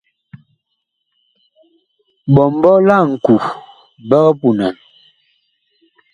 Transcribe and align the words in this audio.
Ɓɔmbɔ 2.33 2.71
la 2.87 2.97
ŋku 3.11 3.35
big 4.09 4.27
punan. 4.39 4.75